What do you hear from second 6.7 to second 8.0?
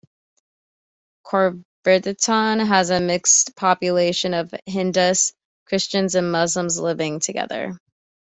living together.